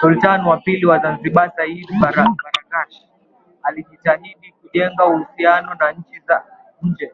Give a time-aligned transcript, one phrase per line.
[0.00, 3.02] Sultani wa pili wa Zanzibar Sayyid Baraghash
[3.62, 6.42] alijitahidi kujenga uhusiano na nchi za
[6.82, 7.12] nje